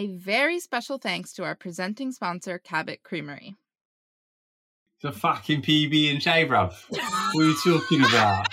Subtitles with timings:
[0.00, 3.56] A very special thanks to our presenting sponsor, Cabot Creamery.
[5.02, 6.72] The fucking PB and J, bruv.
[6.88, 8.46] What are you talking about?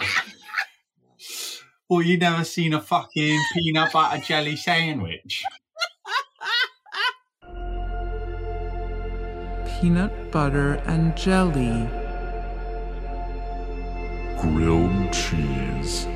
[1.88, 5.44] well, you never seen a fucking peanut butter jelly sandwich?
[9.80, 11.88] Peanut butter and jelly.
[14.40, 16.08] grilled cheese,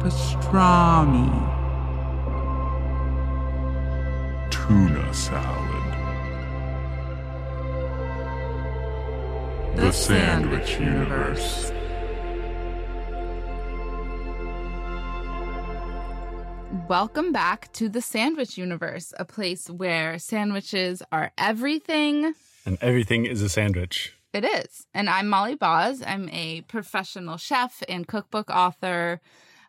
[0.00, 0.41] Pastrami.
[4.50, 5.94] Tuna salad.
[9.76, 11.72] The Sandwich Universe.
[16.86, 22.34] Welcome back to the Sandwich Universe, a place where sandwiches are everything.
[22.66, 24.14] And everything is a sandwich.
[24.34, 24.86] It is.
[24.92, 26.02] And I'm Molly Baz.
[26.06, 29.22] I'm a professional chef and cookbook author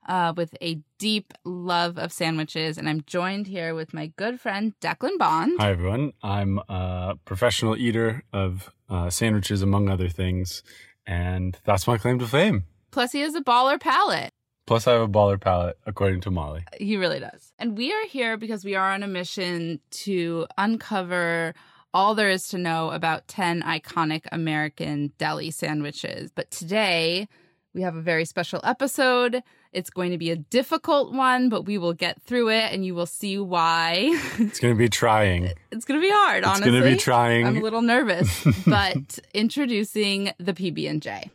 [0.08, 2.78] uh, with a deep love of sandwiches.
[2.78, 5.54] And I'm joined here with my good friend, Declan Bond.
[5.60, 6.14] Hi, everyone.
[6.22, 10.64] I'm a professional eater of uh, sandwiches, among other things.
[11.06, 12.64] And that's my claim to fame.
[12.92, 14.30] Plus, he has a baller palate.
[14.66, 16.64] Plus, I have a baller palate, according to Molly.
[16.78, 17.52] He really does.
[17.60, 21.54] And we are here because we are on a mission to uncover
[21.94, 26.32] all there is to know about 10 iconic American deli sandwiches.
[26.34, 27.28] But today,
[27.74, 29.44] we have a very special episode.
[29.74, 32.94] It's going to be a difficult one, but we will get through it and you
[32.94, 34.12] will see why.
[34.38, 35.46] It's going to be trying.
[35.72, 36.68] it's going to be hard, honestly.
[36.68, 37.48] It's going to be trying.
[37.48, 41.32] I'm a little nervous, but introducing the PB&J.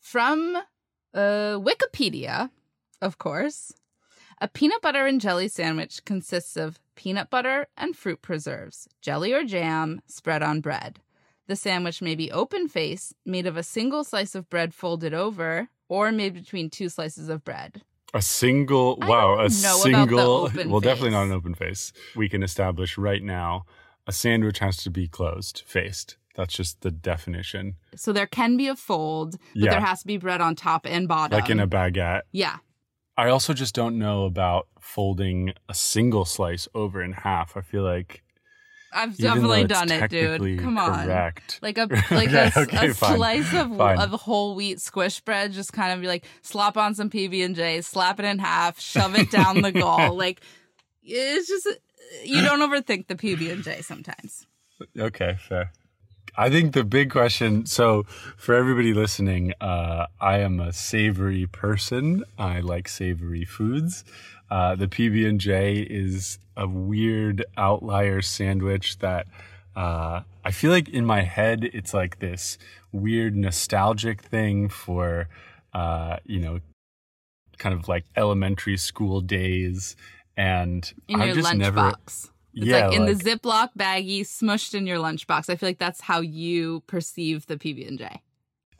[0.00, 0.56] From
[1.14, 2.50] uh, Wikipedia,
[3.00, 3.72] of course,
[4.40, 9.44] a peanut butter and jelly sandwich consists of peanut butter and fruit preserves, jelly or
[9.44, 10.98] jam spread on bread.
[11.48, 15.68] The sandwich may be open face, made of a single slice of bread folded over,
[15.88, 17.82] or made between two slices of bread.
[18.14, 19.48] A single, wow, a know about the
[19.82, 21.92] single, well, definitely not an open face.
[22.14, 23.64] We can establish right now
[24.06, 26.16] a sandwich has to be closed faced.
[26.34, 27.74] That's just the definition.
[27.94, 29.70] So there can be a fold, but Yeah.
[29.72, 31.38] there has to be bread on top and bottom.
[31.38, 32.22] Like in a baguette.
[32.32, 32.58] yeah.
[33.16, 37.56] I also just don't know about folding a single slice over in half.
[37.58, 38.22] I feel like
[38.92, 40.60] I've even definitely done it, dude.
[40.60, 41.06] Come on.
[41.06, 41.58] correct.
[41.62, 43.98] Like a like Okay, a, okay, a slice of Fine.
[43.98, 47.56] of whole wheat squish bread, just kind of be like slop on some PB and
[47.56, 50.16] J, slap it in half, shove it down the gall.
[50.22, 50.40] Like
[51.02, 51.66] it's just
[52.24, 54.46] you don't overthink the PB and J sometimes.
[54.98, 55.72] Okay, fair.
[56.36, 57.66] I think the big question.
[57.66, 58.04] So,
[58.36, 62.24] for everybody listening, uh, I am a savory person.
[62.38, 64.02] I like savory foods.
[64.52, 69.26] Uh, the PB and J is a weird outlier sandwich that
[69.74, 72.58] uh, I feel like in my head it's like this
[72.92, 75.28] weird nostalgic thing for
[75.72, 76.60] uh, you know,
[77.56, 79.96] kind of like elementary school days,
[80.36, 81.80] and In I your just never.
[81.80, 82.28] lunchbox.
[82.54, 85.48] It's yeah, like in like- the Ziploc baggie, smushed in your lunchbox.
[85.48, 88.20] I feel like that's how you perceive the PB and J.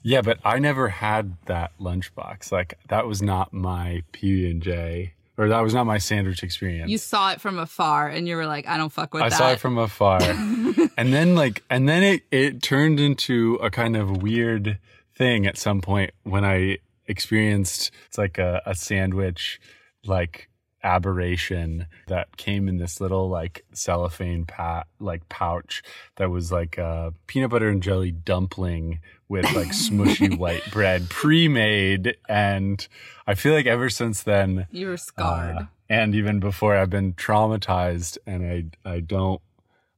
[0.03, 2.53] Yeah, but I never had that lunchbox.
[2.53, 6.91] Like that was not my PB and J, or that was not my sandwich experience.
[6.91, 9.38] You saw it from afar, and you were like, "I don't fuck with I that."
[9.38, 10.20] saw it from afar,
[10.97, 14.78] and then like, and then it it turned into a kind of weird
[15.16, 19.60] thing at some point when I experienced it's like a, a sandwich
[20.04, 20.48] like
[20.84, 25.82] aberration that came in this little like cellophane pat like pouch
[26.16, 28.98] that was like a peanut butter and jelly dumpling
[29.32, 32.87] with like smushy white bread pre-made and
[33.26, 35.56] i feel like ever since then you were scarred.
[35.56, 35.62] uh,
[35.93, 39.42] and even before I've been traumatized and I I don't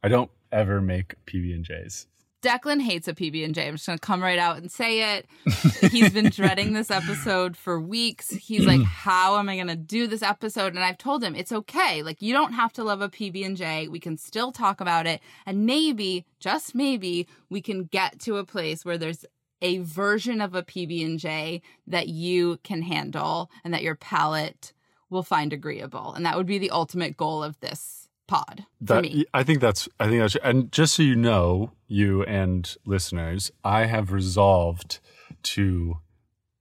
[0.03, 2.09] I don't ever make PB and J's.
[2.45, 3.67] Declan hates a PB and J.
[3.67, 5.27] I'm just gonna come right out and say it.
[5.91, 8.29] He's been dreading this episode for weeks.
[8.31, 12.03] He's like, "How am I gonna do this episode?" And I've told him it's okay.
[12.03, 13.89] Like you don't have to love a PB and J.
[13.89, 18.45] We can still talk about it, and maybe, just maybe, we can get to a
[18.45, 19.25] place where there's
[19.63, 24.75] a version of a PB and J that you can handle and that your palate
[25.09, 26.13] will find agreeable.
[26.13, 29.25] And that would be the ultimate goal of this pod for me.
[29.35, 33.87] I think that's I think that's and just so you know, you and listeners, I
[33.87, 35.01] have resolved
[35.43, 35.99] to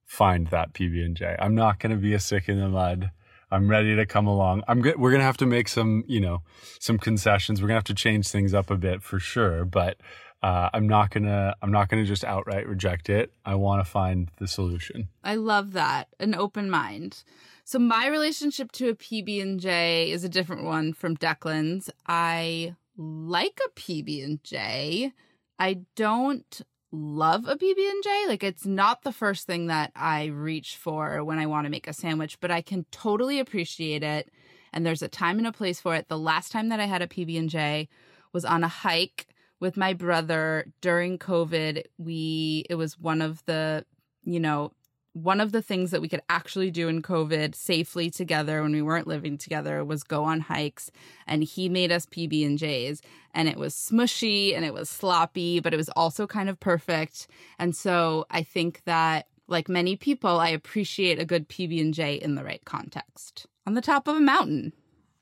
[0.05, 1.35] find that PB and J.
[1.39, 3.11] I'm not going to be a stick in the mud.
[3.53, 4.63] I'm ready to come along.
[4.67, 4.99] I'm good.
[4.99, 6.41] We're gonna have to make some, you know,
[6.79, 7.61] some concessions.
[7.61, 9.63] We're gonna have to change things up a bit for sure.
[9.63, 9.97] But
[10.41, 11.53] uh, I'm not gonna.
[11.61, 13.31] I'm not gonna just outright reject it.
[13.45, 15.09] I want to find the solution.
[15.23, 16.07] I love that.
[16.19, 17.23] An open mind.
[17.63, 21.89] So my relationship to a PB and J is a different one from Declan's.
[22.05, 25.13] I like a PB and J.
[25.57, 26.61] I don't
[26.93, 28.25] love a PB&J.
[28.27, 31.87] Like it's not the first thing that I reach for when I want to make
[31.87, 34.29] a sandwich, but I can totally appreciate it
[34.71, 36.07] and there's a time and a place for it.
[36.07, 37.89] The last time that I had a PB&J
[38.31, 39.27] was on a hike
[39.59, 41.83] with my brother during COVID.
[41.97, 43.85] We it was one of the,
[44.23, 44.71] you know,
[45.13, 48.81] one of the things that we could actually do in COVID safely together when we
[48.81, 50.91] weren't living together was go on hikes.
[51.27, 53.01] And he made us PB and J's,
[53.33, 57.27] and it was smushy and it was sloppy, but it was also kind of perfect.
[57.59, 62.15] And so I think that, like many people, I appreciate a good PB and J
[62.15, 64.73] in the right context on the top of a mountain.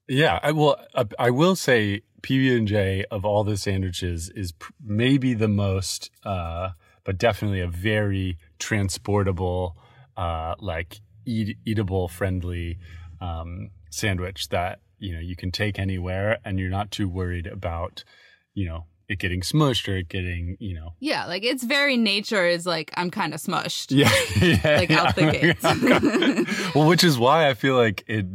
[0.08, 0.78] Yeah, I will.
[1.18, 4.54] I will say PB and J of all the sandwiches is
[4.84, 6.72] maybe the most, uh,
[7.06, 9.76] but definitely a very transportable,
[10.18, 12.78] uh, like eat, eatable, friendly
[13.20, 18.04] um, sandwich that you know you can take anywhere, and you're not too worried about,
[18.54, 22.46] you know, it getting smushed or it getting, you know, Yeah, like its very nature
[22.46, 23.88] is like I'm kind of smushed.
[23.92, 24.12] yeah,
[24.42, 26.72] yeah Like, out the gates.
[26.76, 28.26] well, which is why I feel like it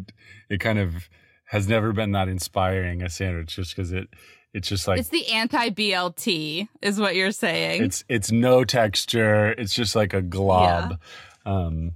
[0.50, 1.08] it kind of
[1.50, 4.08] has never been that inspiring a sandwich, just because it
[4.54, 7.84] it's just like It's the anti BLT, is what you're saying.
[7.84, 9.50] it's it's no texture.
[9.52, 10.98] It's just like a glob.
[11.44, 11.92] Um,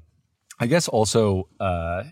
[0.59, 2.05] I guess also uh,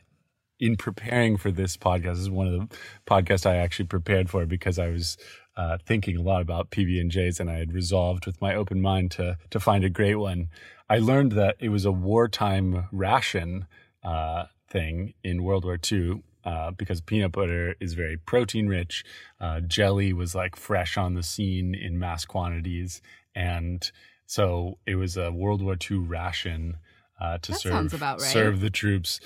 [0.59, 2.77] in preparing for this podcast this is one of the
[3.07, 5.17] podcasts I actually prepared for because I was
[5.57, 8.81] uh, thinking a lot about PB and J's and I had resolved with my open
[8.81, 10.49] mind to to find a great one.
[10.89, 13.67] I learned that it was a wartime ration
[14.03, 16.23] uh, thing in World War II.
[16.49, 19.05] Uh, because peanut butter is very protein rich,
[19.39, 23.03] uh, jelly was like fresh on the scene in mass quantities,
[23.35, 23.93] and
[24.25, 26.79] so it was a World War II ration
[27.21, 28.19] uh, to That serve right.
[28.19, 29.21] serve the troops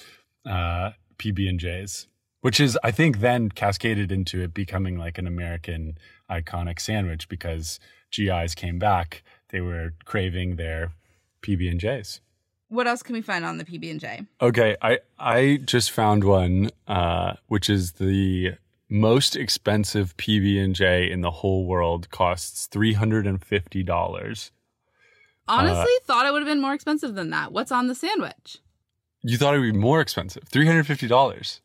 [0.45, 2.09] uh, PB and J's,
[2.41, 5.99] which is I think then cascaded into it becoming like an American
[6.29, 7.79] iconic sandwich because
[8.11, 10.91] GIs came back, they were craving their
[11.43, 12.21] PB and J's.
[12.73, 14.23] What else can we find on the PB and J?
[14.41, 18.55] Okay, I I just found one, uh, which is the
[18.89, 22.11] most expensive PB and J in the whole world.
[22.11, 24.51] Costs three hundred and fifty dollars.
[25.49, 27.53] Honestly, thought it would have been more expensive than that.
[27.53, 28.59] What's on the sandwich?
[29.23, 30.45] You thought it would be more expensive?
[30.49, 31.61] Three hundred fifty dollars.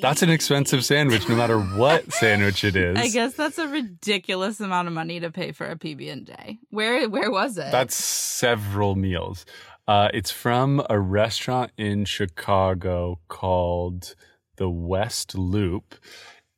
[0.00, 2.96] That's an expensive sandwich, no matter what sandwich it is.
[2.96, 6.58] I guess that's a ridiculous amount of money to pay for a PB and J.
[6.70, 7.72] Where where was it?
[7.72, 9.44] That's several meals.
[9.88, 14.14] Uh, it's from a restaurant in Chicago called
[14.56, 15.96] the West Loop.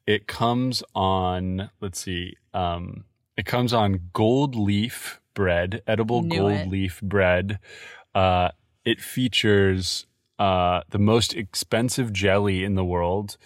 [0.07, 3.05] It comes on, let's see, um,
[3.37, 6.69] it comes on gold leaf bread, edible Knew gold it.
[6.69, 7.59] leaf bread.
[8.15, 8.51] Uh,
[8.85, 10.07] it features
[10.39, 13.37] uh, the most expensive jelly in the world,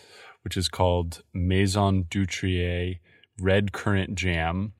[0.42, 2.98] which is called Maison Dutriez
[3.40, 4.72] Red Currant Jam,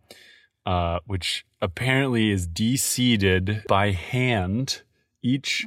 [0.65, 4.83] uh, which apparently is de-seeded by hand.
[5.27, 5.67] Each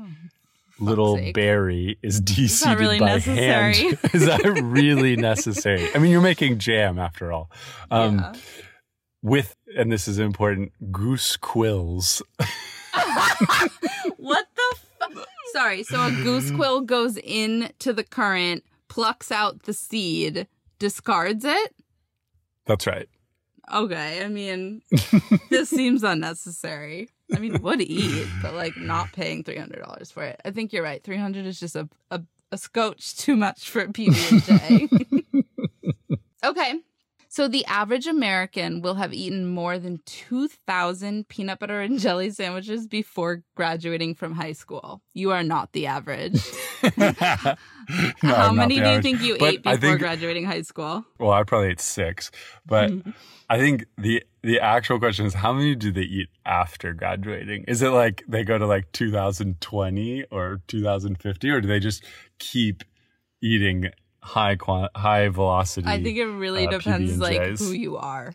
[0.80, 1.36] little sake.
[1.36, 3.74] berry is de-seeded really by necessary.
[3.76, 3.98] hand.
[4.14, 5.88] is that really necessary?
[5.94, 7.52] I mean, you're making jam after all.
[7.92, 8.34] Um, Yeah.
[9.22, 12.22] With, and this is important, goose quills.
[14.18, 14.76] what the
[15.12, 20.48] fu- Sorry, so a goose quill goes into the currant, plucks out the seed,
[20.80, 21.76] discards it?
[22.66, 23.10] That's right.
[23.74, 24.84] Okay, I mean,
[25.50, 27.10] this seems unnecessary.
[27.34, 30.40] I mean, would eat, but like not paying three hundred dollars for it.
[30.44, 31.04] I think you're right.
[31.04, 32.22] Three hundred is just a, a
[32.52, 34.44] a scotch too much for a PB and
[35.22, 36.16] J.
[36.44, 36.74] Okay,
[37.28, 42.32] so the average American will have eaten more than two thousand peanut butter and jelly
[42.32, 45.02] sandwiches before graduating from high school.
[45.14, 46.42] You are not the average.
[48.22, 51.06] No, How I'm many do you think you But ate before think- graduating high school?
[51.18, 52.30] Well, I probably ate six,
[52.64, 53.10] but mm-hmm.
[53.50, 57.66] I think the the actual question is how many do they eat after graduating?
[57.68, 62.04] Is it like they go to like 2020 or 2050, or do they just
[62.40, 62.84] keep
[63.42, 63.90] eating
[64.22, 65.88] high quan- high velocity?
[65.88, 67.60] I think it really uh, depends like PB&Js.
[67.60, 68.34] who you are.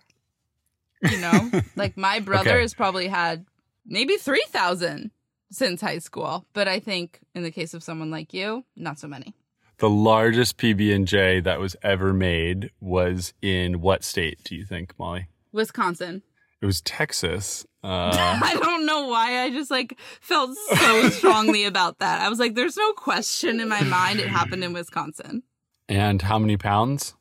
[1.02, 1.50] You know?
[1.76, 2.61] like my brother Okay.
[2.61, 3.44] has probably had
[3.87, 5.11] maybe 3000
[5.50, 9.06] since high school, but I think in the case of someone like you, not so
[9.06, 9.34] many.
[9.78, 14.38] the largest PB and J that was ever made was in what state?
[14.44, 15.26] Do you think, Molly?
[15.54, 16.23] Wisconsin.
[16.61, 17.64] It was Texas.
[17.84, 22.23] Uh, I don't know why I just like felt so strongly about that.
[22.23, 25.42] I was like there's no question in my mind it happened in Wisconsin.
[25.87, 27.14] and how many pounds?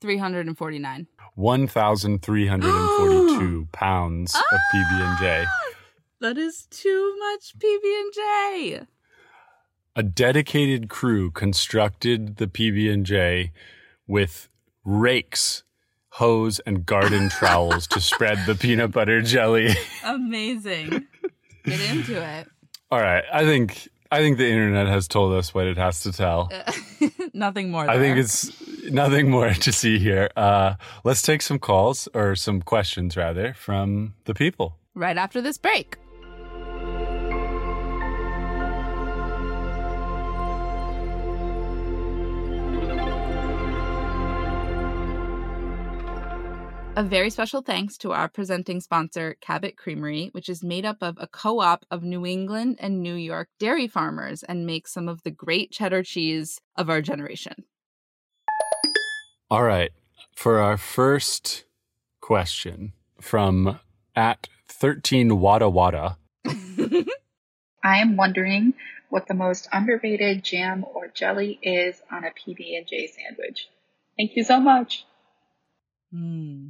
[0.00, 1.06] 349.
[1.36, 5.44] 1,342 pounds of PB and J.
[6.20, 8.80] That is too much PB&J.
[9.94, 13.52] a dedicated crew constructed the PB&J
[14.08, 14.48] with
[14.84, 15.62] rakes
[16.10, 19.74] hose and garden trowels to spread the peanut butter jelly.
[20.04, 21.06] Amazing.
[21.64, 22.48] Get into it.
[22.90, 26.12] All right, I think I think the internet has told us what it has to
[26.12, 26.50] tell.
[27.32, 27.88] Nothing more.
[27.88, 28.50] I think it's
[28.90, 30.28] nothing more to see here.
[30.36, 30.74] Uh,
[31.04, 34.76] let's take some calls or some questions rather from the people.
[34.94, 35.96] right after this break.
[47.00, 51.16] A very special thanks to our presenting sponsor, Cabot Creamery, which is made up of
[51.18, 55.22] a co op of New England and New York dairy farmers and makes some of
[55.22, 57.64] the great cheddar cheese of our generation.
[59.50, 59.92] All right,
[60.36, 61.64] for our first
[62.20, 63.80] question from
[64.14, 66.18] at thirteen Wada Wada.
[67.82, 68.74] I am wondering
[69.08, 73.70] what the most underrated jam or jelly is on a PB&J sandwich.
[74.18, 75.06] Thank you so much.
[76.12, 76.68] Hmm.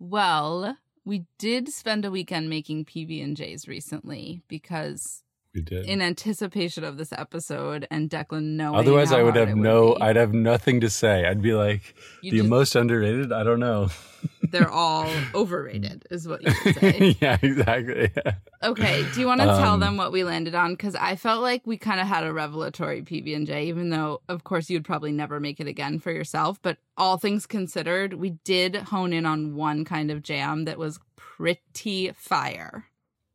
[0.00, 5.22] Well, we did spend a weekend making PB and J's recently because
[5.54, 5.84] We did.
[5.86, 8.76] in anticipation of this episode and Declan knowing.
[8.78, 9.94] Otherwise, I would have it no.
[9.96, 11.26] be, I'd have nothing to say.
[11.26, 13.30] I'd be like you the just- most underrated.
[13.32, 13.90] I don't know.
[14.50, 17.16] They're all overrated, is what you should say.
[17.20, 18.10] yeah, exactly.
[18.62, 20.74] Okay, do you want to tell Um, them what we landed on?
[20.74, 24.20] Because I felt like we kind of had a revelatory PB and J, even though,
[24.28, 26.60] of course, you'd probably never make it again for yourself.
[26.60, 31.00] But all things considered, we did hone in on one kind of jam that was
[31.16, 32.84] pretty fire.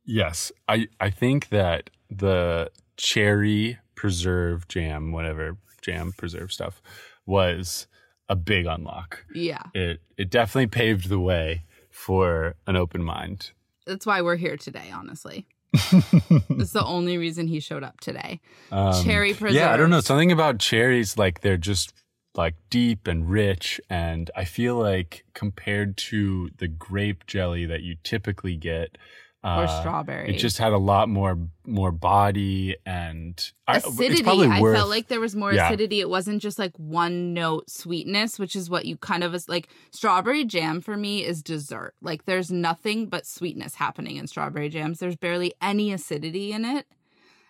[0.04, 6.80] Yes, I I think that the cherry preserve jam, whatever jam preserve stuff,
[7.26, 7.88] was
[8.28, 9.24] a big unlock.
[9.34, 13.52] Yeah, It it definitely paved the way for an open mind.
[13.86, 14.90] that's why we're here today.
[14.92, 18.40] Honestly, it's the only reason he showed up today.
[18.72, 21.16] Um, Cherry Yeah, I don't know something about cherries.
[21.16, 21.92] Like they're just
[22.34, 27.96] like deep and rich, and I feel like compared to the grape jelly that you
[28.02, 28.98] typically get.
[29.44, 30.34] Or uh, strawberry.
[30.34, 34.24] It just had a lot more more body and I, acidity.
[34.24, 35.68] I worth- felt like there was more Yeah.
[35.68, 36.00] acidity.
[36.00, 39.68] It wasn't just like one note sweetness, which is what you kind of like.
[39.92, 41.94] Strawberry jam for me is dessert.
[42.02, 44.98] Like there's nothing but sweetness happening in strawberry jams.
[44.98, 46.86] There's barely any acidity in it,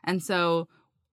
[0.05, 0.69] and so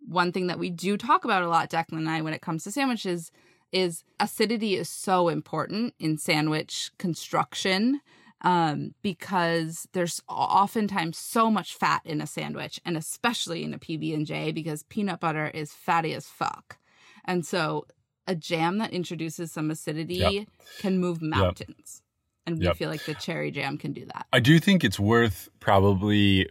[0.05, 2.65] one thing that we do talk about a lot, Declan and I, when it comes
[2.65, 3.31] to sandwiches,
[3.71, 8.01] is acidity is so important in sandwich construction
[8.43, 14.13] um, because there's oftentimes so much fat in a sandwich, and especially in a PB
[14.13, 16.77] and J, because peanut butter is fatty as fuck,
[17.25, 17.85] and so
[18.27, 20.43] a jam that introduces some acidity Yep.
[20.79, 22.01] can move mountains,
[22.45, 22.75] and we Yep.
[22.77, 24.27] feel like the cherry jam can do that.
[24.33, 26.49] I do think it's worth probably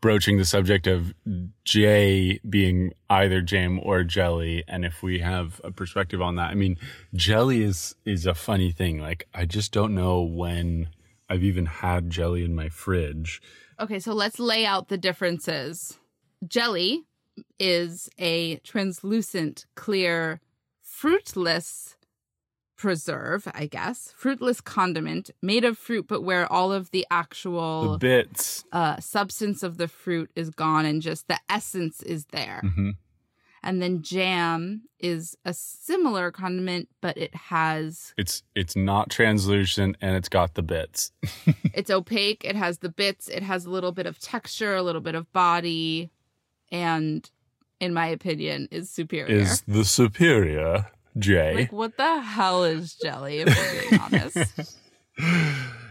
[0.00, 1.14] broaching the subject of
[1.64, 6.50] J being either jam or jelly, and if we have a perspective on that.
[6.50, 6.76] I mean,
[7.14, 8.98] jelly is is a funny thing.
[9.00, 10.88] Like I just don't know when
[11.28, 13.40] I've even had jelly in my fridge.
[13.80, 15.98] Okay, so let's lay out the differences.
[16.46, 17.04] Jelly
[17.58, 20.40] is a translucent, clear,
[20.80, 21.96] fruitless
[22.76, 27.98] preserve, I guess, fruitless condiment made of fruit, but where all of the The actual
[27.98, 28.64] bits.
[28.70, 32.60] uh, substance of the fruit is gone and just the essence is there.
[32.62, 32.90] hmm
[33.62, 40.16] And then jam is a similar condiment, but it has It's it's not translucent and
[40.16, 41.12] it's got the bits.
[41.74, 45.00] it's opaque it has the bits it has a little bit of texture a little
[45.00, 46.10] bit of body
[46.70, 47.28] and
[47.80, 49.34] in my opinion is superior.
[49.36, 50.86] Is the superior
[51.18, 51.54] J.
[51.54, 54.00] like what the hell is jelly if we're being
[54.36, 54.78] honest?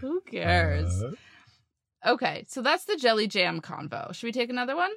[0.01, 1.03] Who cares?
[1.03, 1.12] Uh,
[2.07, 4.91] okay so that's the jelly jam convo should we take another one?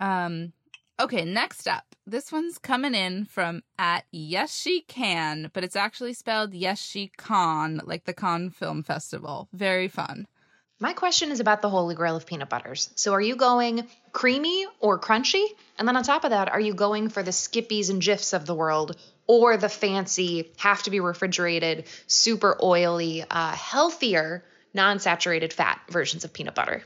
[0.00, 0.52] Um
[1.00, 6.12] okay next up this one's coming in from at yes she can but it's actually
[6.12, 10.26] spelled yes she con like the Cannes film festival very fun
[10.80, 12.90] My question is about the holy grail of peanut butters.
[12.96, 15.44] So, are you going creamy or crunchy?
[15.78, 18.46] And then on top of that, are you going for the Skippies and Jifs of
[18.46, 18.96] the world
[19.28, 24.42] or the fancy, have to be refrigerated, super oily, uh, healthier,
[24.74, 26.82] non saturated fat versions of peanut butter?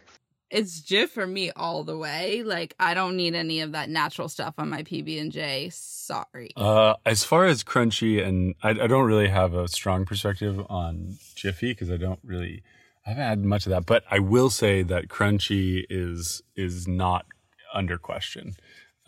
[0.51, 2.43] It's Jif for me all the way.
[2.43, 5.71] Like I don't need any of that natural stuff on my PB and J.
[5.73, 6.51] Sorry.
[6.57, 11.19] Uh, as far as crunchy, and I, I don't really have a strong perspective on
[11.35, 12.63] Jiffy because I don't really,
[13.05, 13.87] I haven't had much of that.
[13.87, 17.27] But I will say that crunchy is is not
[17.75, 18.57] under question.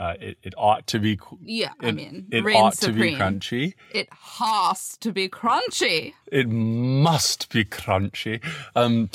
[0.00, 1.18] Uh, it, it ought to be.
[1.42, 3.18] Yeah, I mean, it ought to be supreme.
[3.18, 3.74] crunchy.
[3.92, 6.14] It has to be crunchy.
[6.30, 8.44] It must be crunchy.
[8.76, 9.10] Um,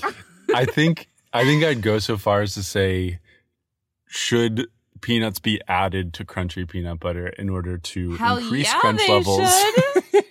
[0.53, 3.19] I think I think I'd go so far as to say,
[4.07, 4.67] should
[5.01, 9.11] peanuts be added to crunchy peanut butter in order to Hell increase yeah, crunch they
[9.11, 9.51] levels?
[9.51, 10.23] should.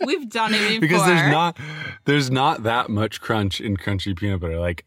[0.06, 0.80] We've done it before.
[0.80, 1.58] because there's not
[2.04, 4.58] there's not that much crunch in crunchy peanut butter.
[4.58, 4.84] Like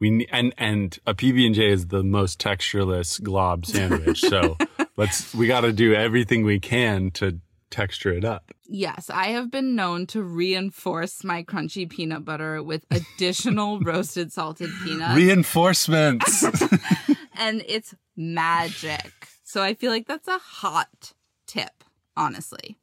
[0.00, 4.20] we and and a PB and J is the most textureless glob sandwich.
[4.20, 4.56] So
[4.96, 8.50] let's we got to do everything we can to texture it up.
[8.72, 14.70] Yes, I have been known to reinforce my crunchy peanut butter with additional roasted salted
[14.84, 15.16] peanuts.
[15.16, 16.44] Reinforcements.
[17.36, 19.12] and it's magic.
[19.42, 21.12] So I feel like that's a hot
[21.48, 21.82] tip,
[22.16, 22.78] honestly.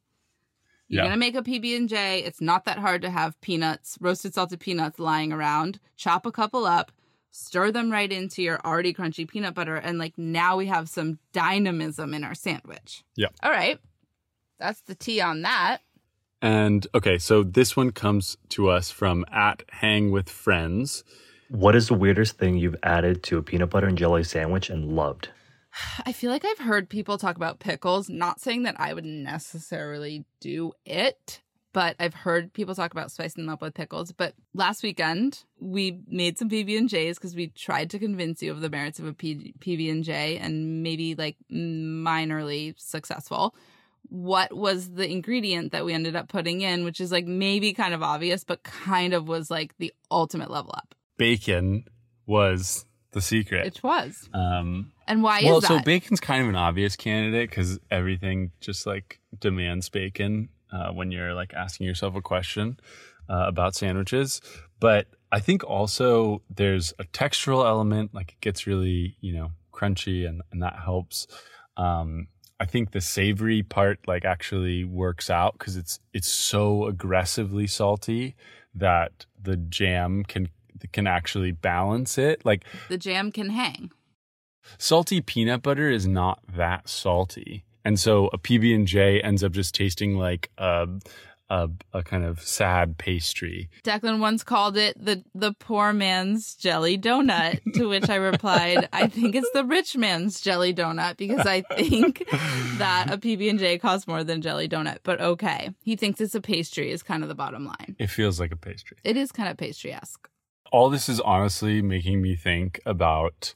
[0.88, 1.06] You're Yeah.
[1.08, 2.22] gonna make a PB and J.
[2.22, 5.80] It's not that hard to have peanuts, roasted salted peanuts lying around.
[5.96, 6.92] Chop a couple up,
[7.30, 11.18] stir them right into your already crunchy peanut butter, and like now we have some
[11.32, 13.04] dynamism in our sandwich.
[13.16, 13.28] Yeah.
[13.42, 13.78] All right.
[14.58, 15.78] That's the tea on that.
[16.42, 21.04] and okay, so this one comes to us from at Hang with Friends.
[21.48, 24.94] What is the weirdest thing you've added to a peanut butter and jelly sandwich and
[24.94, 25.30] loved?
[26.04, 30.24] I feel like I've heard people talk about pickles, not saying that I would necessarily
[30.40, 31.40] do it,
[31.72, 34.12] but I've heard people talk about spicing them up with pickles.
[34.12, 38.50] But last weekend, we made some PB and J's because we tried to convince you
[38.50, 43.54] of the merits of a P- PB and J, and maybe like minorly successful.
[44.08, 47.94] What was the ingredient that we ended up putting in, which is like maybe kind
[47.94, 50.94] of obvious, but kind of was like the ultimate level up.
[51.16, 51.84] Bacon
[52.26, 53.66] was the secret.
[53.66, 54.28] It was.
[54.34, 55.70] Um, And why well, is that?
[55.70, 60.90] Well, so bacon's kind of an obvious candidate because everything just like demands bacon uh,
[60.92, 62.78] when you're like asking yourself a question
[63.28, 64.40] uh, about sandwiches.
[64.80, 70.26] But I think also there's a textural element, like it gets really, you know, crunchy
[70.28, 71.26] and, and that helps.
[71.76, 72.28] Um,
[72.60, 78.34] I think the savory part like actually works out because it's it's so aggressively salty
[78.74, 80.48] that the jam can
[80.92, 82.44] can actually balance it.
[82.44, 83.90] Like the jam can hang.
[84.78, 90.18] salty peanut butter is not that salty and so a pb&j ends up just tasting
[90.18, 90.86] like a,
[91.50, 96.98] a, a kind of sad pastry Declan once called it the the poor man's jelly
[96.98, 101.62] donut, to which I replied, I think it's the rich man's jelly donut because I
[101.62, 102.24] think
[102.76, 104.98] that a PB and J costs more than jelly donut.
[105.04, 107.96] But okay, he thinks it's a pastry is kind of the bottom line.
[107.98, 110.28] it feels like a pastry It is kind of pastry esque.
[110.70, 113.54] all this is honestly making me think about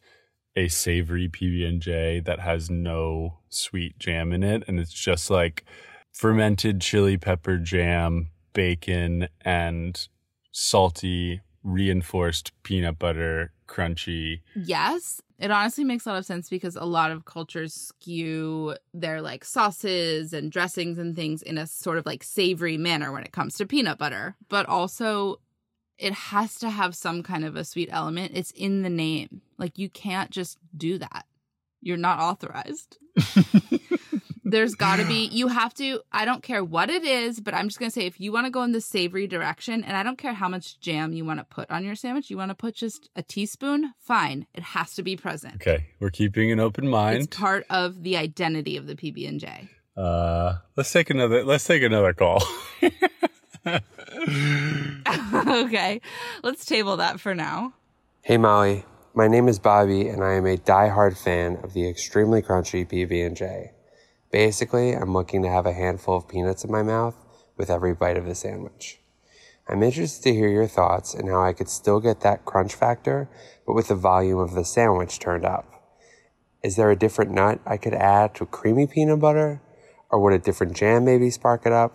[0.57, 5.65] a savory pb&j that has no sweet jam in it and it's just like
[6.13, 10.09] fermented chili pepper jam bacon and
[10.53, 16.85] salty reinforced peanut butter crunchy Yes, it honestly makes a lot of sense because a
[16.85, 22.07] lot of cultures skew their like sauces and dressings and things in a sort of
[22.07, 24.37] like savory manner when it comes to peanut butter.
[24.49, 25.41] But also,
[25.99, 28.33] it has to have some kind of a sweet element.
[28.37, 29.43] It's in the name.
[29.59, 31.27] Like, you can't just do that.
[31.81, 32.99] You're not authorized.
[34.53, 37.69] There's got to be, you have to, I don't care what it is, but I'm
[37.69, 40.03] just going to say if you want to go in the savory direction, and I
[40.03, 42.55] don't care how much jam you want to put on your sandwich, you want to
[42.55, 44.47] put just a teaspoon, fine.
[44.53, 45.55] It has to be present.
[45.55, 49.41] okay we're keeping an open mind It's part of the identity of the PB and
[49.41, 49.71] J.
[49.97, 51.45] Uh, let's take another.
[51.45, 52.43] Let's take another call.
[55.47, 56.01] okay,
[56.43, 57.73] let's table that for now.
[58.23, 58.85] Hey Molly,
[59.15, 63.73] my name is Bobby and I am a die-hard fan of the extremely crunchy PB&J.
[64.33, 67.15] Basically, I'm looking to have a handful of peanuts in my mouth
[67.59, 68.99] with every bite of the sandwich.
[69.69, 73.29] I'm interested to hear your thoughts and how I could still get that crunch factor,
[73.67, 75.69] but with the volume of the sandwich turned up.
[76.65, 79.61] Is there a different nut I could add to creamy peanut butter?
[80.09, 81.95] Or would a different jam maybe spark it up?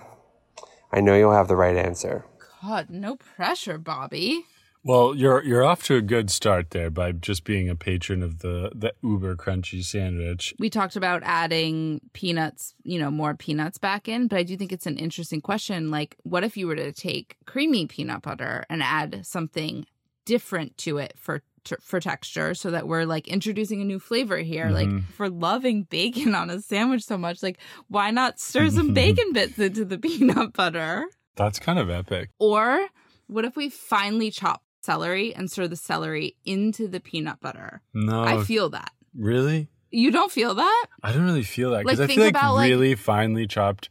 [0.92, 2.26] I know you'll have the right answer.
[2.62, 4.46] God, no pressure, Bobby.
[4.84, 8.40] Well, you're you're off to a good start there by just being a patron of
[8.40, 10.54] the the uber crunchy sandwich.
[10.60, 14.72] We talked about adding peanuts, you know, more peanuts back in, but I do think
[14.72, 15.92] it's an interesting question.
[15.92, 19.86] Like, what if you were to take creamy peanut butter and add something
[20.26, 21.42] different to it for
[21.82, 25.04] for texture so that we're like introducing a new flavor here like Mhm.
[25.18, 27.58] for loving bacon on a sandwich so much like
[27.90, 31.04] why not stir some bacon bits into the peanut butter
[31.36, 32.30] That's kind of epic.
[32.40, 32.88] Or
[33.28, 37.82] what if we finally chop celery and stir the celery into the peanut butter?
[37.94, 38.92] No, I feel that.
[39.14, 39.70] really.
[39.92, 40.86] You don't feel that?
[41.02, 43.48] I don't really feel that because Like, I think feel like about, like- really finely
[43.48, 43.88] chopped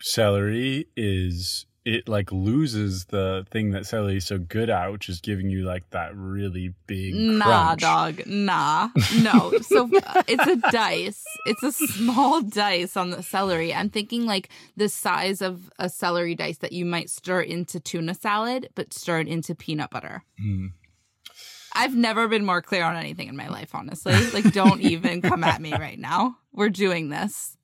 [0.00, 5.20] celery is it like loses the thing that celery is so good at, which is
[5.20, 7.44] giving you like that really big Nah,
[7.76, 7.80] crunch.
[7.82, 8.26] dog.
[8.26, 8.88] Nah.
[9.20, 9.52] No.
[9.60, 11.22] So uh, it's a dice.
[11.46, 13.74] It's a small dice on the celery.
[13.74, 18.14] I'm thinking like the size of a celery dice that you might stir into tuna
[18.14, 20.24] salad, but stir it into peanut butter.
[20.42, 20.72] Mm.
[21.74, 24.14] I've never been more clear on anything in my life, honestly.
[24.30, 26.36] Like, don't even come at me right now.
[26.52, 27.56] We're doing this.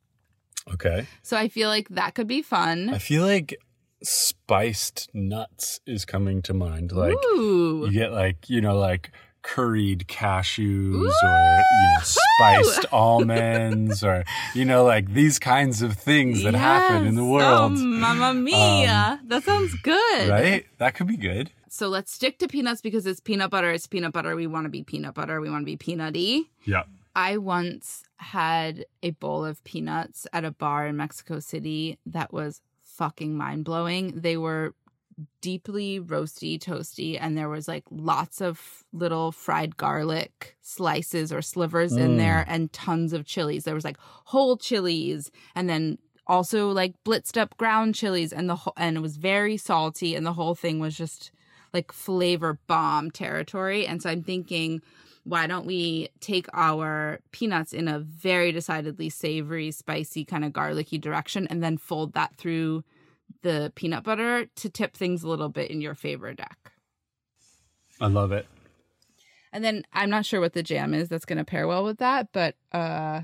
[0.74, 1.06] Okay.
[1.22, 2.90] So I feel like that could be fun.
[2.90, 3.56] I feel like
[4.02, 6.92] spiced nuts is coming to mind.
[6.92, 7.86] Like Ooh.
[7.86, 14.64] you get like you know like curried cashews or you know, spiced almonds or you
[14.64, 17.72] know like these kinds of things that happen in the world.
[17.74, 19.20] Oh, mamma um, mia.
[19.24, 20.28] that sounds good.
[20.28, 20.66] Right?
[20.78, 21.50] That could be good.
[21.68, 23.70] So let's stick to peanuts because it's peanut butter.
[23.70, 24.34] It's peanut butter.
[24.34, 25.40] We want to be peanut butter.
[25.40, 26.48] We want to be peanutty.
[26.64, 26.82] Yeah.
[27.14, 32.60] I once had a bowl of peanuts at a bar in Mexico City that was
[33.00, 34.12] fucking mind blowing.
[34.14, 34.74] They were
[35.40, 41.94] deeply roasty, toasty, and there was like lots of little fried garlic slices or slivers
[41.96, 42.18] in Mm.
[42.18, 43.64] there and tons of chilies.
[43.64, 43.96] There was like
[44.32, 49.00] whole chilies and then also like blitzed up ground chilies and the whole and it
[49.00, 51.32] was very salty and the whole thing was just
[51.72, 53.86] like flavor bomb territory.
[53.86, 54.80] And so I'm thinking
[55.24, 60.98] why don't we take our peanuts in a very decidedly savory, spicy, kind of garlicky
[60.98, 62.82] direction and then fold that through
[63.42, 66.72] the peanut butter to tip things a little bit in your favor deck.
[68.00, 68.46] I love it.
[69.52, 71.98] And then I'm not sure what the jam is that's going to pair well with
[71.98, 73.22] that, but uh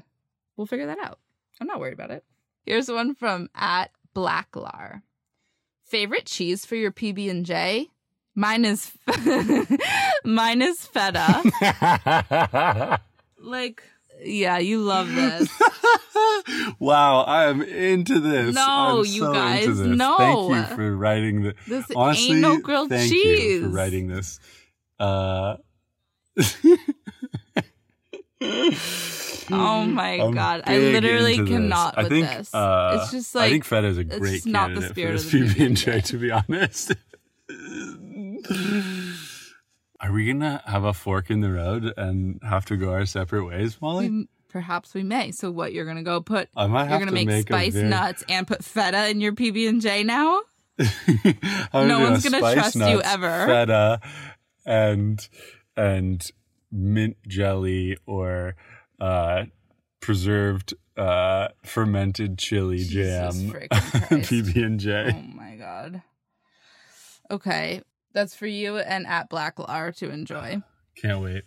[0.56, 1.18] we'll figure that out.
[1.60, 2.24] I'm not worried about it.
[2.64, 5.02] Here's one from at Blacklar.
[5.84, 7.90] Favorite cheese for your PB and J?
[8.38, 8.92] Mine is
[10.24, 13.00] mine is feta.
[13.40, 13.82] like
[14.22, 15.50] yeah, you love this.
[16.78, 18.54] wow, I am into this.
[18.54, 20.16] No, I'm you so guys, no.
[20.18, 21.54] Thank you for writing the.
[21.66, 24.38] This ain't Honestly, no grilled thank you for writing this.
[25.00, 25.56] Uh,
[29.48, 32.52] Oh my I'm god, I literally cannot I with think, this.
[32.52, 35.14] Uh, it's just like I think feta is a it's great just not the spirit
[35.14, 36.00] of the PB and J.
[36.00, 36.92] To be honest,
[40.00, 43.44] are we gonna have a fork in the road and have to go our separate
[43.44, 44.10] ways, Molly?
[44.10, 45.32] We- perhaps we may.
[45.32, 46.48] So what you're gonna go put?
[46.56, 49.20] I might You're have gonna to make, make spice very- nuts and put feta in
[49.20, 50.40] your PB and J now.
[51.74, 53.46] No one's gonna trust you ever.
[53.46, 54.00] Feta
[54.64, 55.28] and
[55.76, 56.26] and
[56.72, 58.56] mint jelly or
[59.00, 59.44] uh,
[60.00, 63.52] preserved uh, fermented chili Jesus jam.
[63.70, 65.12] PB and J.
[65.14, 66.02] Oh my god.
[67.30, 67.82] Okay,
[68.16, 70.62] that's for you and at Blacklar to enjoy.
[70.96, 71.44] Can't wait.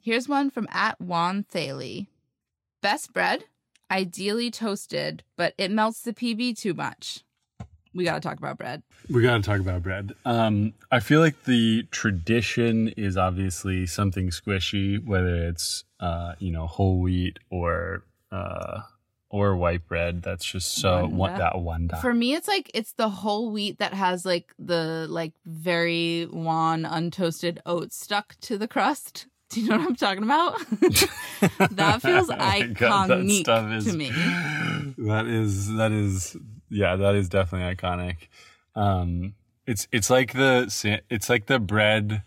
[0.00, 2.08] Here's one from at Juan Thaley.
[2.80, 3.44] Best bread,
[3.90, 7.22] ideally toasted, but it melts the PB too much.
[7.94, 8.82] We got to talk about bread.
[9.10, 10.14] We got to talk about bread.
[10.24, 16.66] Um, I feel like the tradition is obviously something squishy, whether it's uh, you know
[16.66, 18.80] whole wheat or uh,
[19.30, 20.22] or white bread.
[20.22, 21.16] That's just so Wanda.
[21.16, 25.06] what that one For me, it's like it's the whole wheat that has like the
[25.08, 29.26] like very wan untoasted oats stuck to the crust.
[29.50, 30.58] Do you know what I'm talking about?
[31.70, 34.12] that feels my God, that iconic stuff is- to me.
[34.98, 36.36] That is that is
[36.70, 38.28] yeah, that is definitely iconic.
[38.74, 39.34] Um,
[39.66, 42.22] it's it's like the it's like the bread,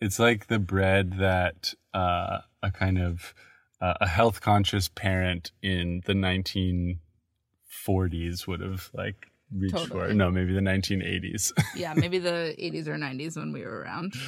[0.00, 3.34] it's like the bread that uh, a kind of
[3.80, 10.12] uh, a health conscious parent in the 1940s would have like reached for.
[10.12, 11.52] No, maybe the 1980s.
[11.76, 14.14] yeah, maybe the 80s or 90s when we were around.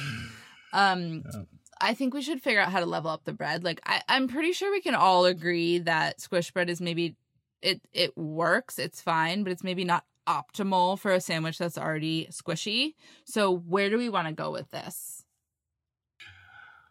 [0.71, 1.23] Um,
[1.81, 3.63] I think we should figure out how to level up the bread.
[3.63, 7.15] Like, I, I'm pretty sure we can all agree that squish bread is maybe
[7.63, 12.27] it it works, it's fine, but it's maybe not optimal for a sandwich that's already
[12.31, 12.93] squishy.
[13.25, 15.25] So, where do we want to go with this?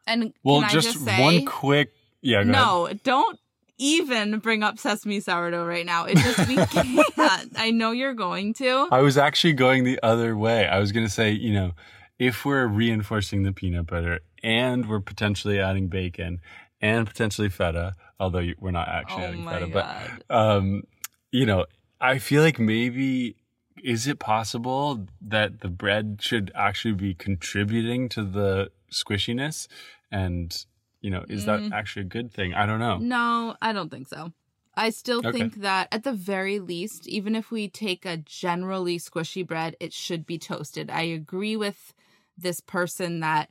[0.06, 2.42] And well, just, just say, one quick yeah.
[2.44, 2.52] Go ahead.
[2.52, 3.38] no, don't
[3.78, 6.04] even bring up sesame sourdough right now.
[6.04, 7.52] It just we can't.
[7.56, 8.88] I know you're going to.
[8.90, 10.66] I was actually going the other way.
[10.66, 11.72] I was going to say, you know,
[12.18, 16.40] if we're reinforcing the peanut butter and we're potentially adding bacon
[16.80, 20.22] and potentially feta, although we're not actually Oh adding feta, god.
[20.28, 20.82] but um,
[21.30, 21.66] you know,
[22.00, 23.36] I feel like maybe
[23.84, 29.68] is it possible that the bread should actually be contributing to the squishiness
[30.10, 30.64] and
[31.00, 31.72] you know, is that Mm.
[31.72, 32.54] actually a good thing?
[32.54, 32.98] I don't know.
[33.00, 34.32] No, I don't think so.
[34.74, 35.32] I still Okay.
[35.32, 39.92] think that at the very least, even if we take a generally squishy bread, it
[39.92, 40.90] should be toasted.
[40.90, 41.94] I agree with
[42.36, 43.50] this person that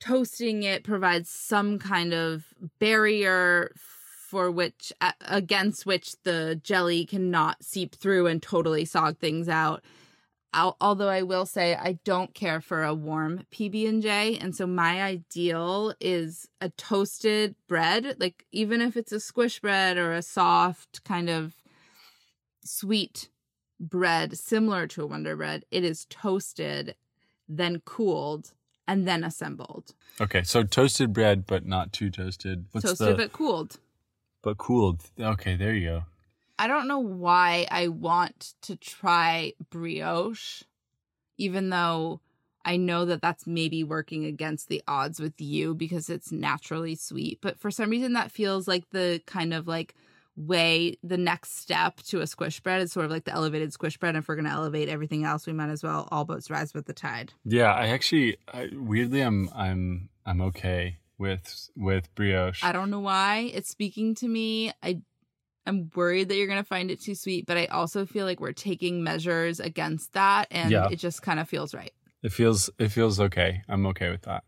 [0.00, 2.44] toasting it provides some kind of
[2.78, 9.82] barrier for which against which the jelly cannot seep through and totally sog things out.
[10.54, 14.54] Al- Although I will say I don't care for a warm PB and J, and
[14.54, 20.12] so my ideal is a toasted bread, like even if it's a squish bread or
[20.12, 21.54] a soft kind of
[22.64, 23.28] sweet
[23.80, 25.64] bread similar to a Wonder Bread.
[25.70, 26.94] It is toasted,
[27.48, 28.52] then cooled,
[28.86, 29.94] and then assembled.
[30.20, 32.66] Okay, so toasted bread, but not too toasted.
[32.72, 33.78] What's toasted the but cooled.
[34.42, 35.02] but cooled?
[35.18, 36.02] Okay, there you go.
[36.58, 40.62] I don't know why I want to try brioche,
[41.36, 42.20] even though
[42.64, 47.40] I know that that's maybe working against the odds with you because it's naturally sweet.
[47.42, 49.94] But for some reason, that feels like the kind of like
[50.36, 53.98] way the next step to a squish bread is sort of like the elevated squish
[53.98, 54.14] bread.
[54.14, 56.72] And if we're going to elevate everything else, we might as well all boats rise
[56.72, 57.32] with the tide.
[57.44, 62.64] Yeah, I actually I, weirdly I'm I'm I'm okay with with brioche.
[62.64, 64.72] I don't know why it's speaking to me.
[64.82, 65.02] I
[65.66, 68.40] I'm worried that you're going to find it too sweet, but I also feel like
[68.40, 70.88] we're taking measures against that and Yeah.
[70.90, 71.92] it just kind of feels right.
[72.22, 73.62] It feels it feels okay.
[73.68, 74.44] I'm okay with that.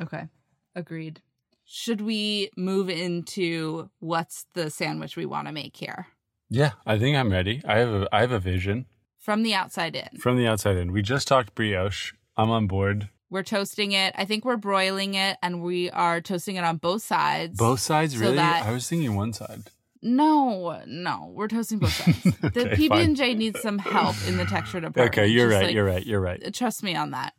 [0.00, 0.28] Okay.
[0.74, 1.20] Agreed.
[1.66, 6.06] Should we move into what's the sandwich we want to make here?
[6.50, 7.62] Yeah, I think I'm ready.
[7.66, 8.86] I have a I have a vision
[9.18, 10.18] From the outside in.
[10.18, 10.92] from the outside in.
[10.92, 12.12] We just talked brioche.
[12.36, 13.08] I'm on board.
[13.30, 14.14] We're toasting it.
[14.16, 17.58] I think we're broiling it and we are toasting it on both sides.
[17.58, 18.38] Both sides, So really?
[18.38, 19.64] I was thinking one side.
[20.04, 22.22] No, no, we're toasting both sides.
[22.40, 25.08] the PB and J needs some help in the texture department.
[25.18, 25.66] Okay, you're Just right.
[25.66, 26.06] like- you're right.
[26.06, 26.54] You're right.
[26.54, 27.32] trust me on that.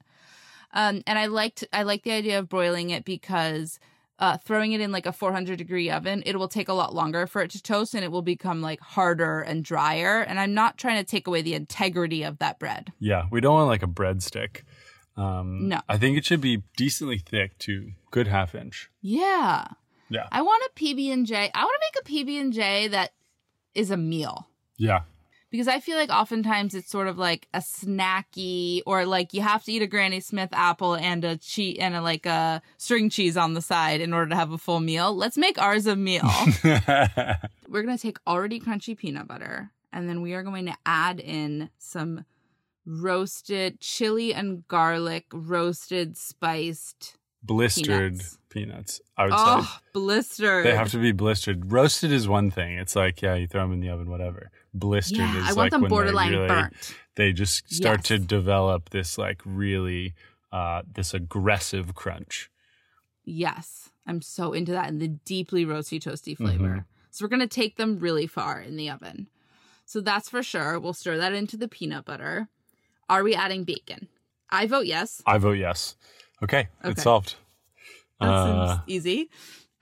[0.73, 3.80] Um, and I liked I like the idea of broiling it because
[4.19, 7.28] uh, throwing it in like a 400 degree oven, it will take a lot longer
[7.28, 10.21] for it to toast, and it will become like harder and drier.
[10.21, 12.91] And I'm not trying to take away the integrity of that bread.
[12.99, 14.63] Yeah, we don't want like a breadstick.
[15.17, 15.80] Um, No.
[15.88, 17.91] I think it should be decently thick too.
[18.12, 18.89] Good half inch.
[19.01, 19.67] Yeah,
[20.10, 20.28] Yeah.
[20.32, 21.50] I want a PB and J.
[21.54, 23.13] I want to make a PB and J that
[23.74, 24.48] is a meal.
[24.78, 25.02] Yeah.
[25.50, 29.63] because I feel like oftentimes it's sort of like a snacky or like you have
[29.63, 33.38] to eat a Granny Smith apple and a cheese and a like a string cheese
[33.38, 35.15] on the side in order to have a full meal.
[35.15, 36.30] Let's make ours a meal.
[36.63, 41.22] We're going to take already crunchy peanut butter and then we are going to add
[41.22, 42.26] in some
[42.86, 48.38] roasted chili and garlic roasted spiced Blistered Peanuts.
[48.56, 49.02] Peanuts.
[49.18, 51.72] I would oh say blistered they have to be blistered.
[51.72, 52.78] Roasted is one thing.
[52.80, 54.50] It's like yeah, you throw them in the oven, whatever.
[54.74, 58.04] Blistered yeah is i like want them when they borderline really- burnt They just start
[58.06, 60.13] to develop this like really
[60.52, 62.50] uh this aggressive crunch.
[63.24, 66.80] Yes, I'm so into that and the deeply roasty toasty flavor.
[66.80, 66.86] Mhm.
[67.12, 69.28] So we're gonna take them really far in the oven.
[69.86, 70.80] So that's for sure.
[70.80, 72.50] We'll stir that into the peanut butter.
[73.08, 74.08] Are we adding bacon?
[74.50, 75.22] I vote yes.
[75.26, 75.96] I vote yes.
[76.44, 76.91] Okay, Okay.
[76.91, 77.36] it's solved.
[78.19, 79.30] That Uh, seems easy.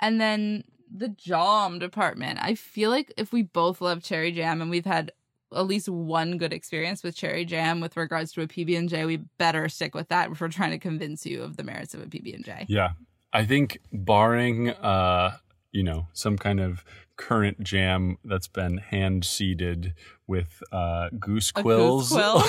[0.02, 0.64] And then
[0.96, 2.40] the jam department.
[2.42, 5.12] I feel like if we both love cherry jam and we've had
[5.56, 9.06] at least one good experience with cherry jam with regards to a PB and J,
[9.06, 12.02] we better stick with that if we're trying to convince you of the merits of
[12.02, 12.66] a PB and J.
[12.68, 12.92] Yeah.
[13.32, 15.38] I think barring uh,
[15.72, 16.84] you know, some kind of
[17.16, 19.94] currant jam that's been hand seeded
[20.28, 22.10] with uh goose A goose quills.
[22.10, 22.40] quill.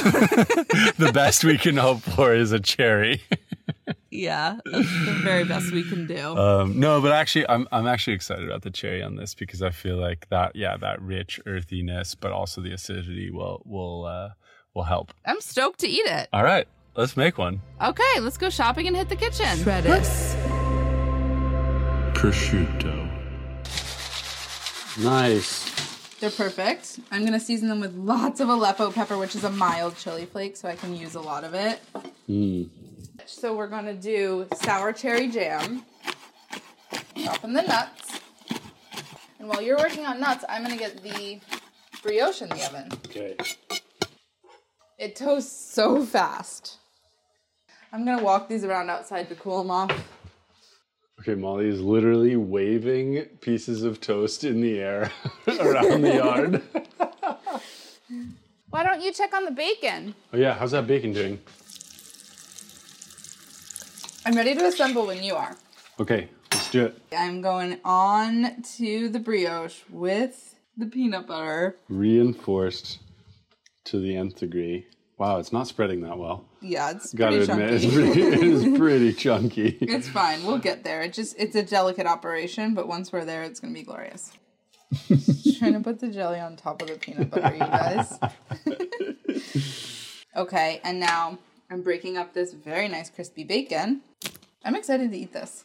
[0.99, 3.23] the best we can hope for is a cherry.
[4.11, 6.37] Yeah, that's the very best we can do.
[6.39, 9.71] Um, no, but actually, I'm I'm actually excited about the cherry on this because I
[9.71, 14.31] feel like that, yeah, that rich earthiness, but also the acidity will will uh,
[14.75, 15.13] will help.
[15.27, 16.29] I'm stoked to eat it.
[16.33, 17.61] All right, let's make one.
[17.83, 19.59] Okay, let's go shopping and hit the kitchen.
[19.59, 20.03] Shred it.
[22.15, 23.11] prosciutto,
[25.03, 25.75] Nice.
[26.21, 27.01] They're perfect.
[27.11, 30.25] I'm going to season them with lots of Aleppo pepper, which is a mild chili
[30.25, 31.81] flake, so I can use a lot of it.
[32.31, 32.71] Mm.
[33.27, 35.85] So we're going to do sour cherry jam.
[37.23, 38.21] Drop in the nuts.
[39.39, 41.41] And while you're working on nuts, I'm going to get the
[42.03, 42.89] brioche in the oven.
[43.07, 43.37] Okay.
[44.99, 46.79] It toasts so fast.
[47.93, 49.91] I'm going to walk these around outside to cool them off.
[51.21, 55.11] Okay, Molly is literally waving pieces of toast in the air
[55.47, 56.63] around the yard.
[58.71, 60.15] Why don't you check on the bacon?
[60.33, 61.41] Oh yeah, how's that bacon doing?
[64.27, 65.57] I'm ready to assemble when you are.
[66.01, 66.99] Okay, let's do it.
[67.17, 71.77] I'm going on to the brioche with the peanut butter.
[71.89, 73.01] Reinforced
[73.85, 74.87] to the nth degree.
[75.19, 76.47] Wow, it's not spreading that well.
[76.61, 77.87] Yeah, it's Gotta pretty admit, chunky.
[77.87, 79.79] it's pretty, it is pretty chunky.
[79.81, 80.45] it's fine.
[80.45, 81.03] We'll get there.
[81.03, 84.33] It just it's a delicate operation, but once we're there, it's gonna be glorious.
[85.59, 88.19] Trying to put the jelly on top of the peanut butter, you guys.
[90.37, 91.39] okay, and now
[91.71, 94.03] I'm breaking up this very nice crispy bacon.
[94.65, 95.65] I'm excited to eat this.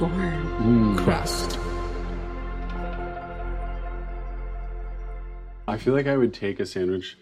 [0.00, 0.96] Or hmm.
[0.96, 1.58] crust.
[5.66, 7.18] I feel like I would take a sandwich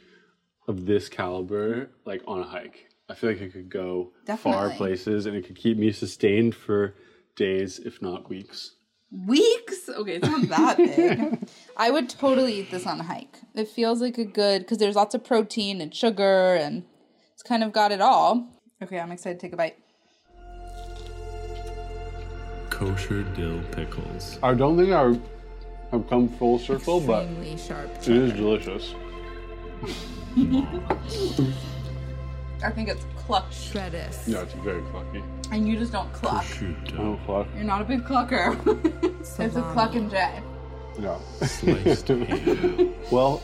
[0.69, 2.87] of this caliber like on a hike.
[3.09, 6.95] I feel like it could go far places and it could keep me sustained for
[7.37, 8.73] days, if not weeks.
[9.27, 9.66] Weeks?
[9.97, 11.49] Okay, it's not that big.
[11.77, 13.39] I would totally eat this on a hike.
[13.55, 16.85] It feels like a good because there's lots of protein and sugar and
[17.33, 18.47] it's kind of got it all.
[18.83, 19.77] Okay, I'm excited to take a bite.
[22.71, 25.19] kosher dill pickles, I don't think I
[25.93, 27.91] have come full circle, but Extremely sharp.
[28.03, 28.95] it is delicious.
[32.63, 34.27] I think it's clucked, Shreddis.
[34.27, 35.23] Yeah, it's very clucky.
[35.51, 36.45] and you just don't cluck.
[36.61, 37.47] I don't cluck.
[37.55, 38.57] You're not a big clucker.
[39.21, 39.73] it's a Salami.
[39.73, 40.41] cluck and Jay.
[40.99, 41.19] Yeah.
[41.45, 42.95] Sliced ham.
[43.11, 43.43] well,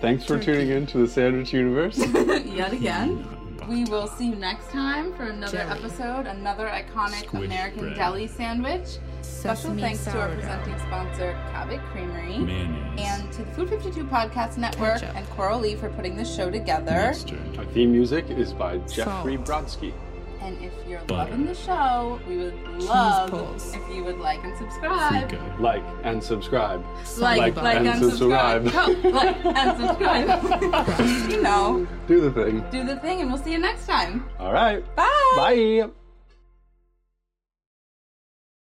[0.00, 1.98] thanks for tuning in to the Sandwich Universe.
[2.46, 3.24] Yet again.
[3.24, 3.68] Mm-hmm.
[3.68, 5.78] We will see you next time for another Jelly.
[5.78, 7.96] episode, another iconic Squish American bread.
[7.96, 8.98] deli sandwich.
[9.22, 13.00] Special Sesame thanks to our presenting sponsor, Cabot Creamery, Mayonnaise.
[13.00, 15.16] and to the Food 52 Podcast Network Ketchup.
[15.16, 17.08] and Coral Lee for putting this show together.
[17.08, 17.38] Mustard.
[17.58, 19.46] Our theme music is by Jeffrey Salt.
[19.46, 19.92] Brodsky.
[20.40, 21.30] And if you're Butter.
[21.32, 25.28] loving the show, we would love if you would like and subscribe.
[25.30, 25.60] Frico.
[25.60, 26.84] Like and subscribe.
[27.18, 28.62] Like, Like like, and and subscribe.
[28.64, 29.02] subscribe.
[29.02, 31.30] Go, like and subscribe.
[31.30, 32.64] you know, Do the thing.
[32.70, 34.28] do the thing, and we'll see you next time.
[34.38, 34.84] All right.
[34.94, 35.32] Bye.
[35.36, 35.97] Bye.